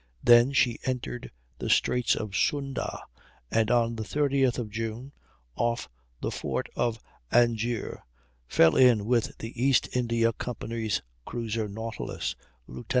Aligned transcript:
Then 0.23 0.51
she 0.51 0.79
entered 0.83 1.29
the 1.59 1.69
Straits 1.69 2.15
of 2.15 2.35
Sunda, 2.35 3.03
and 3.51 3.69
on 3.69 3.97
the 3.97 4.03
30th 4.03 4.57
of 4.57 4.71
June, 4.71 5.11
off 5.55 5.87
the 6.21 6.31
fort 6.31 6.69
of 6.75 6.97
Anjier 7.31 8.01
fell 8.47 8.75
in 8.75 9.05
with 9.05 9.37
the 9.37 9.63
East 9.63 9.95
India 9.95 10.33
Company's 10.33 11.03
cruiser 11.23 11.67
Nautilus, 11.67 12.35
Lieut. 12.65 12.87